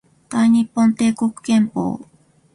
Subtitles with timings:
[0.29, 1.99] 大日本帝国憲法